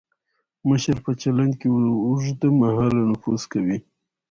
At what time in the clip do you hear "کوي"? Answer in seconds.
3.51-3.77